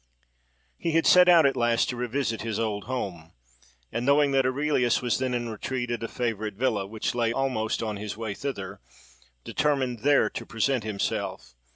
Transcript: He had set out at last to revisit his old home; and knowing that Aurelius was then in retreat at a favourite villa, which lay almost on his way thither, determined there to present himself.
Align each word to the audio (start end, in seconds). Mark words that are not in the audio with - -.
He 0.79 0.93
had 0.93 1.05
set 1.05 1.29
out 1.29 1.45
at 1.45 1.55
last 1.55 1.89
to 1.89 1.95
revisit 1.95 2.41
his 2.41 2.59
old 2.59 2.85
home; 2.85 3.33
and 3.91 4.03
knowing 4.03 4.31
that 4.31 4.47
Aurelius 4.47 4.99
was 4.99 5.19
then 5.19 5.35
in 5.35 5.47
retreat 5.49 5.91
at 5.91 6.01
a 6.01 6.07
favourite 6.07 6.55
villa, 6.55 6.87
which 6.87 7.13
lay 7.13 7.31
almost 7.31 7.83
on 7.83 7.97
his 7.97 8.17
way 8.17 8.33
thither, 8.33 8.79
determined 9.43 9.99
there 9.99 10.27
to 10.27 10.43
present 10.43 10.83
himself. 10.83 11.53